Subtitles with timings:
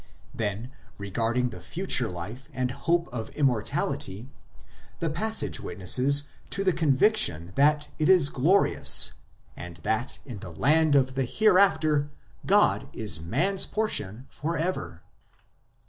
[0.33, 4.29] Then, regarding the future life and hope of Immortality,
[4.97, 9.13] the passage witnesses to the conviction that it is glorious,
[9.55, 12.09] and that in the land of the Hereafter
[12.47, 15.03] God is man s portion for ever.